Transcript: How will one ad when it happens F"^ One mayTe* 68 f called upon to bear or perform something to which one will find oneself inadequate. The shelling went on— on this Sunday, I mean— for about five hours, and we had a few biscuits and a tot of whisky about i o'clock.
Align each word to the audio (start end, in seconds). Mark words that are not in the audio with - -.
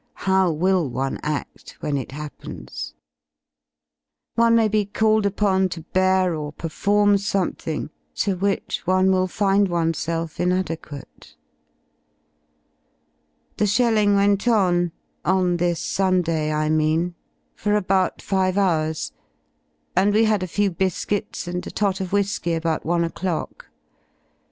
How 0.25 0.51
will 0.51 0.89
one 0.89 1.19
ad 1.21 1.45
when 1.79 1.95
it 1.95 2.11
happens 2.11 2.95
F"^ 4.35 4.41
One 4.41 4.55
mayTe* 4.55 4.71
68 4.73 4.81
f 4.87 4.93
called 4.93 5.25
upon 5.27 5.69
to 5.69 5.81
bear 5.93 6.33
or 6.33 6.51
perform 6.53 7.19
something 7.19 7.91
to 8.15 8.35
which 8.35 8.81
one 8.87 9.11
will 9.11 9.27
find 9.27 9.67
oneself 9.67 10.39
inadequate. 10.39 11.35
The 13.57 13.67
shelling 13.67 14.15
went 14.15 14.47
on— 14.47 14.91
on 15.23 15.57
this 15.57 15.79
Sunday, 15.79 16.51
I 16.51 16.67
mean— 16.67 17.13
for 17.55 17.75
about 17.75 18.23
five 18.23 18.57
hours, 18.57 19.11
and 19.95 20.15
we 20.15 20.23
had 20.23 20.41
a 20.41 20.47
few 20.47 20.71
biscuits 20.71 21.47
and 21.47 21.67
a 21.67 21.69
tot 21.69 22.01
of 22.01 22.11
whisky 22.11 22.55
about 22.55 22.83
i 22.87 23.05
o'clock. 23.05 23.67